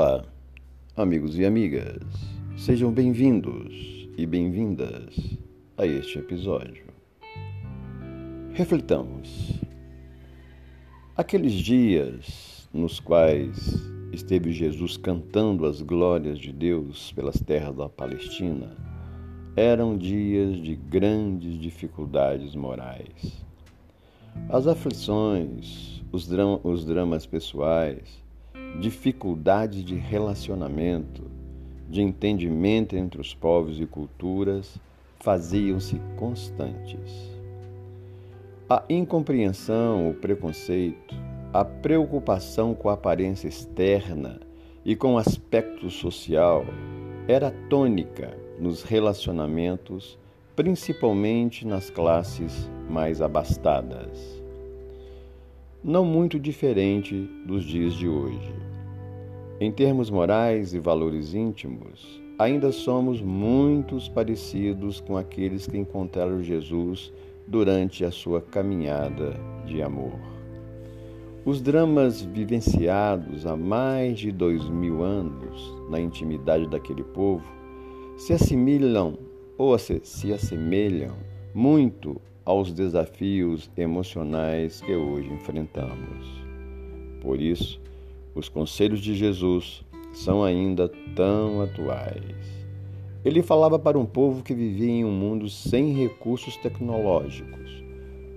Olá, 0.00 0.24
amigos 0.96 1.36
e 1.40 1.44
amigas, 1.44 2.04
sejam 2.56 2.92
bem-vindos 2.92 4.08
e 4.16 4.24
bem-vindas 4.26 5.36
a 5.76 5.84
este 5.84 6.20
episódio. 6.20 6.84
Reflitamos. 8.52 9.60
Aqueles 11.16 11.52
dias 11.52 12.68
nos 12.72 13.00
quais 13.00 13.74
esteve 14.12 14.52
Jesus 14.52 14.96
cantando 14.96 15.66
as 15.66 15.82
glórias 15.82 16.38
de 16.38 16.52
Deus 16.52 17.10
pelas 17.10 17.40
terras 17.40 17.74
da 17.74 17.88
Palestina 17.88 18.76
eram 19.56 19.98
dias 19.98 20.62
de 20.62 20.76
grandes 20.76 21.58
dificuldades 21.58 22.54
morais. 22.54 23.44
As 24.48 24.68
aflições, 24.68 26.00
os, 26.12 26.28
dram 26.28 26.60
os 26.62 26.84
dramas 26.84 27.26
pessoais, 27.26 28.27
dificuldades 28.80 29.84
de 29.84 29.94
relacionamento, 29.94 31.24
de 31.88 32.02
entendimento 32.02 32.96
entre 32.96 33.20
os 33.20 33.34
povos 33.34 33.80
e 33.80 33.86
culturas 33.86 34.78
faziam-se 35.18 36.00
constantes. 36.16 37.32
A 38.68 38.84
incompreensão, 38.88 40.10
o 40.10 40.14
preconceito, 40.14 41.14
a 41.52 41.64
preocupação 41.64 42.74
com 42.74 42.88
a 42.88 42.92
aparência 42.92 43.48
externa 43.48 44.38
e 44.84 44.94
com 44.94 45.14
o 45.14 45.18
aspecto 45.18 45.90
social 45.90 46.64
era 47.26 47.50
tônica 47.70 48.36
nos 48.60 48.82
relacionamentos, 48.82 50.18
principalmente 50.54 51.66
nas 51.66 51.88
classes 51.90 52.70
mais 52.88 53.22
abastadas 53.22 54.37
não 55.82 56.04
muito 56.04 56.38
diferente 56.38 57.28
dos 57.46 57.64
dias 57.64 57.94
de 57.94 58.08
hoje. 58.08 58.52
Em 59.60 59.70
termos 59.70 60.10
morais 60.10 60.74
e 60.74 60.78
valores 60.78 61.34
íntimos, 61.34 62.20
ainda 62.38 62.72
somos 62.72 63.20
muitos 63.20 64.08
parecidos 64.08 65.00
com 65.00 65.16
aqueles 65.16 65.66
que 65.66 65.78
encontraram 65.78 66.42
Jesus 66.42 67.12
durante 67.46 68.04
a 68.04 68.10
sua 68.10 68.40
caminhada 68.40 69.34
de 69.66 69.82
amor. 69.82 70.18
Os 71.44 71.62
dramas 71.62 72.20
vivenciados 72.20 73.46
há 73.46 73.56
mais 73.56 74.18
de 74.18 74.30
dois 74.30 74.68
mil 74.68 75.02
anos 75.02 75.74
na 75.88 76.00
intimidade 76.00 76.68
daquele 76.68 77.02
povo 77.02 77.46
se 78.16 78.32
assimilam 78.32 79.16
ou 79.56 79.76
se 79.78 80.32
assemelham 80.32 81.14
muito 81.54 82.20
aos 82.48 82.72
desafios 82.72 83.70
emocionais 83.76 84.80
que 84.80 84.94
hoje 84.94 85.30
enfrentamos. 85.30 86.26
Por 87.20 87.42
isso, 87.42 87.78
os 88.34 88.48
conselhos 88.48 89.00
de 89.00 89.14
Jesus 89.14 89.84
são 90.14 90.42
ainda 90.42 90.90
tão 91.14 91.60
atuais. 91.60 92.66
Ele 93.22 93.42
falava 93.42 93.78
para 93.78 93.98
um 93.98 94.06
povo 94.06 94.42
que 94.42 94.54
vivia 94.54 94.88
em 94.88 95.04
um 95.04 95.12
mundo 95.12 95.50
sem 95.50 95.92
recursos 95.92 96.56
tecnológicos. 96.56 97.84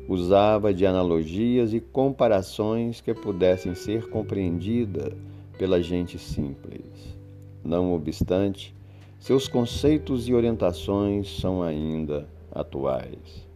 Usava 0.10 0.74
de 0.74 0.86
analogias 0.86 1.74
e 1.74 1.80
comparações 1.80 3.00
que 3.00 3.14
pudessem 3.14 3.74
ser 3.74 4.10
compreendidas 4.10 5.14
pela 5.58 5.82
gente 5.82 6.20
simples. 6.20 7.18
Não 7.64 7.94
obstante, 7.94 8.76
seus 9.18 9.48
conceitos 9.48 10.28
e 10.28 10.34
orientações 10.34 11.40
são 11.40 11.64
ainda 11.64 12.28
atuais. 12.52 13.50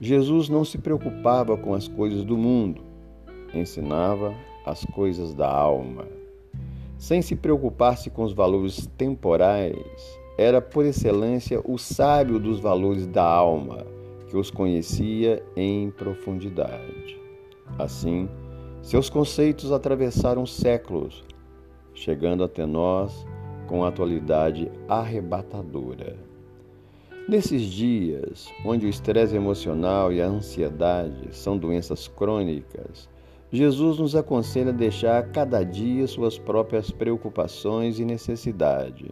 Jesus 0.00 0.48
não 0.48 0.64
se 0.64 0.76
preocupava 0.76 1.56
com 1.56 1.72
as 1.72 1.88
coisas 1.88 2.22
do 2.22 2.36
mundo, 2.36 2.82
ensinava 3.54 4.34
as 4.64 4.84
coisas 4.84 5.32
da 5.32 5.50
alma. 5.50 6.06
Sem 6.98 7.22
se 7.22 7.34
preocupar-se 7.34 8.10
com 8.10 8.22
os 8.22 8.32
valores 8.32 8.86
temporais, 8.98 10.18
era 10.36 10.60
por 10.60 10.84
excelência 10.84 11.60
o 11.64 11.78
sábio 11.78 12.38
dos 12.38 12.60
valores 12.60 13.06
da 13.06 13.24
alma, 13.24 13.86
que 14.28 14.36
os 14.36 14.50
conhecia 14.50 15.42
em 15.56 15.90
profundidade. 15.90 17.18
Assim, 17.78 18.28
seus 18.82 19.08
conceitos 19.08 19.72
atravessaram 19.72 20.44
séculos, 20.44 21.24
chegando 21.94 22.44
até 22.44 22.66
nós 22.66 23.26
com 23.66 23.84
atualidade 23.84 24.70
arrebatadora. 24.88 26.35
Nesses 27.28 27.62
dias, 27.62 28.46
onde 28.64 28.86
o 28.86 28.88
estresse 28.88 29.34
emocional 29.34 30.12
e 30.12 30.22
a 30.22 30.28
ansiedade 30.28 31.26
são 31.32 31.58
doenças 31.58 32.06
crônicas, 32.06 33.08
Jesus 33.50 33.98
nos 33.98 34.14
aconselha 34.14 34.70
a 34.70 34.72
deixar 34.72 35.32
cada 35.32 35.64
dia 35.64 36.06
suas 36.06 36.38
próprias 36.38 36.92
preocupações 36.92 37.98
e 37.98 38.04
necessidade, 38.04 39.10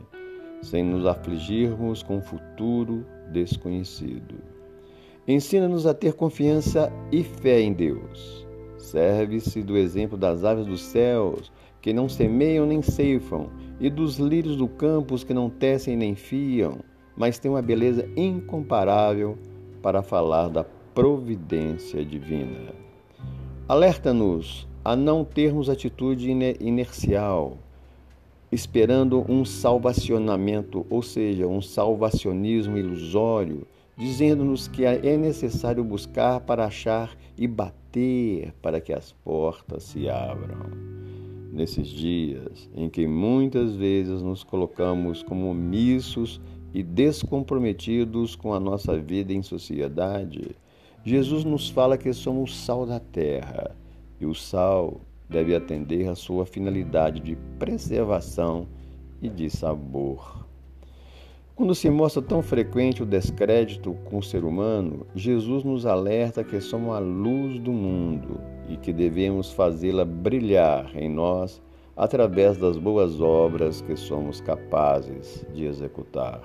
sem 0.62 0.84
nos 0.84 1.04
afligirmos 1.04 2.04
com 2.04 2.18
o 2.18 2.22
futuro 2.22 3.04
desconhecido. 3.32 4.36
Ensina-nos 5.26 5.84
a 5.84 5.92
ter 5.92 6.12
confiança 6.12 6.92
e 7.10 7.24
fé 7.24 7.62
em 7.62 7.72
Deus. 7.72 8.46
Serve-se 8.78 9.60
do 9.60 9.76
exemplo 9.76 10.16
das 10.16 10.44
aves 10.44 10.66
dos 10.66 10.82
céus, 10.82 11.50
que 11.82 11.92
não 11.92 12.08
semeiam 12.08 12.64
nem 12.64 12.80
ceifam, 12.80 13.50
e 13.80 13.90
dos 13.90 14.18
lírios 14.18 14.54
do 14.54 14.68
campo 14.68 15.16
que 15.26 15.34
não 15.34 15.50
tecem 15.50 15.96
nem 15.96 16.14
fiam 16.14 16.78
mas 17.16 17.38
tem 17.38 17.50
uma 17.50 17.62
beleza 17.62 18.08
incomparável 18.16 19.38
para 19.82 20.02
falar 20.02 20.48
da 20.48 20.64
providência 20.94 22.04
divina. 22.04 22.72
Alerta-nos 23.68 24.68
a 24.84 24.94
não 24.94 25.24
termos 25.24 25.70
atitude 25.70 26.30
inercial, 26.60 27.56
esperando 28.52 29.24
um 29.30 29.44
salvacionamento, 29.44 30.86
ou 30.90 31.02
seja, 31.02 31.46
um 31.46 31.62
salvacionismo 31.62 32.76
ilusório, 32.76 33.66
dizendo-nos 33.96 34.68
que 34.68 34.84
é 34.84 35.16
necessário 35.16 35.82
buscar 35.82 36.40
para 36.40 36.66
achar 36.66 37.16
e 37.38 37.46
bater 37.46 38.52
para 38.60 38.80
que 38.80 38.92
as 38.92 39.12
portas 39.24 39.84
se 39.84 40.08
abram. 40.08 40.94
Nesses 41.52 41.88
dias 41.88 42.68
em 42.74 42.88
que 42.88 43.06
muitas 43.06 43.74
vezes 43.76 44.20
nos 44.20 44.42
colocamos 44.42 45.22
como 45.22 45.50
omissos 45.50 46.40
e 46.74 46.82
descomprometidos 46.82 48.34
com 48.34 48.52
a 48.52 48.58
nossa 48.58 48.98
vida 48.98 49.32
em 49.32 49.42
sociedade, 49.42 50.56
Jesus 51.04 51.44
nos 51.44 51.70
fala 51.70 51.96
que 51.96 52.12
somos 52.12 52.56
sal 52.56 52.84
da 52.84 52.98
terra 52.98 53.76
e 54.20 54.26
o 54.26 54.34
sal 54.34 55.00
deve 55.30 55.54
atender 55.54 56.08
à 56.08 56.16
sua 56.16 56.44
finalidade 56.44 57.20
de 57.20 57.36
preservação 57.58 58.66
e 59.22 59.28
de 59.28 59.48
sabor. 59.48 60.44
Quando 61.54 61.72
se 61.72 61.88
mostra 61.88 62.20
tão 62.20 62.42
frequente 62.42 63.04
o 63.04 63.06
descrédito 63.06 63.94
com 64.06 64.18
o 64.18 64.22
ser 64.22 64.44
humano, 64.44 65.06
Jesus 65.14 65.62
nos 65.62 65.86
alerta 65.86 66.42
que 66.42 66.60
somos 66.60 66.96
a 66.96 66.98
luz 66.98 67.60
do 67.60 67.70
mundo 67.70 68.40
e 68.68 68.76
que 68.76 68.92
devemos 68.92 69.52
fazê-la 69.52 70.04
brilhar 70.04 70.90
em 70.96 71.08
nós 71.08 71.62
através 71.96 72.58
das 72.58 72.76
boas 72.76 73.20
obras 73.20 73.80
que 73.80 73.94
somos 73.94 74.40
capazes 74.40 75.46
de 75.54 75.64
executar. 75.64 76.42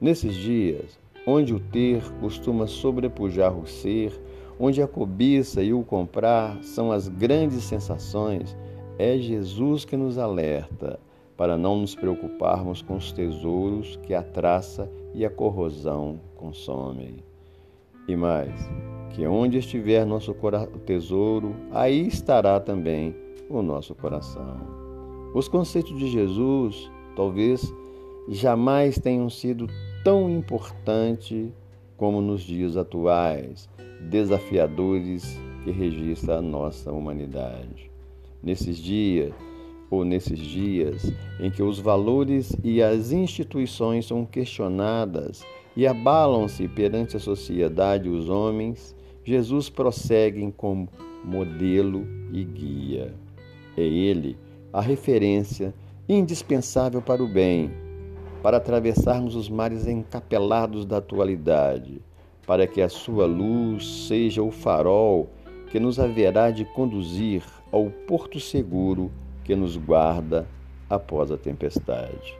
Nesses 0.00 0.34
dias, 0.34 0.98
onde 1.26 1.54
o 1.54 1.60
ter 1.60 2.02
costuma 2.20 2.66
sobrepujar 2.66 3.56
o 3.56 3.66
ser, 3.66 4.12
onde 4.58 4.82
a 4.82 4.86
cobiça 4.86 5.62
e 5.62 5.72
o 5.72 5.82
comprar 5.82 6.62
são 6.62 6.92
as 6.92 7.08
grandes 7.08 7.62
sensações, 7.64 8.56
é 8.98 9.18
Jesus 9.18 9.84
que 9.84 9.96
nos 9.96 10.18
alerta 10.18 10.98
para 11.36 11.58
não 11.58 11.78
nos 11.78 11.94
preocuparmos 11.94 12.80
com 12.82 12.96
os 12.96 13.10
tesouros 13.10 13.96
que 14.02 14.14
a 14.14 14.22
traça 14.22 14.90
e 15.12 15.24
a 15.24 15.30
corrosão 15.30 16.20
consomem. 16.36 17.16
E 18.06 18.14
mais, 18.14 18.54
que 19.10 19.26
onde 19.26 19.58
estiver 19.58 20.04
nosso 20.04 20.34
tesouro, 20.84 21.54
aí 21.72 22.06
estará 22.06 22.60
também 22.60 23.16
o 23.48 23.62
nosso 23.62 23.94
coração. 23.94 24.56
Os 25.34 25.48
conceitos 25.48 25.98
de 25.98 26.08
Jesus 26.08 26.90
talvez 27.16 27.72
jamais 28.28 28.98
tenham 28.98 29.28
sido 29.28 29.68
tão 30.02 30.30
importante 30.30 31.52
como 31.96 32.20
nos 32.20 32.42
dias 32.42 32.76
atuais, 32.76 33.68
desafiadores 34.00 35.38
que 35.62 35.70
registra 35.70 36.38
a 36.38 36.42
nossa 36.42 36.92
humanidade. 36.92 37.90
Nesses 38.42 38.78
dias, 38.78 39.32
ou 39.90 40.04
nesses 40.04 40.38
dias 40.38 41.12
em 41.40 41.50
que 41.50 41.62
os 41.62 41.78
valores 41.78 42.54
e 42.62 42.82
as 42.82 43.12
instituições 43.12 44.06
são 44.06 44.24
questionadas 44.24 45.44
e 45.76 45.86
abalam-se 45.86 46.66
perante 46.68 47.16
a 47.16 47.20
sociedade 47.20 48.08
e 48.08 48.12
os 48.12 48.28
homens, 48.28 48.94
Jesus 49.24 49.68
prossegue 49.70 50.52
como 50.56 50.88
modelo 51.24 52.06
e 52.32 52.44
guia. 52.44 53.14
É 53.76 53.82
ele 53.82 54.36
a 54.72 54.80
referência 54.80 55.74
indispensável 56.08 57.00
para 57.00 57.22
o 57.22 57.28
bem 57.28 57.70
para 58.44 58.58
atravessarmos 58.58 59.34
os 59.36 59.48
mares 59.48 59.86
encapelados 59.86 60.84
da 60.84 60.98
atualidade, 60.98 62.02
para 62.46 62.66
que 62.66 62.82
a 62.82 62.90
sua 62.90 63.24
luz 63.24 64.06
seja 64.06 64.42
o 64.42 64.50
farol 64.50 65.30
que 65.70 65.80
nos 65.80 65.98
haverá 65.98 66.50
de 66.50 66.62
conduzir 66.66 67.42
ao 67.72 67.86
porto 68.06 68.38
seguro 68.38 69.10
que 69.44 69.56
nos 69.56 69.78
guarda 69.78 70.46
após 70.90 71.32
a 71.32 71.38
tempestade. 71.38 72.38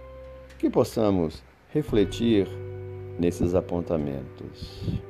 Que 0.58 0.68
possamos 0.68 1.42
refletir 1.72 2.46
nesses 3.18 3.54
apontamentos. 3.54 5.00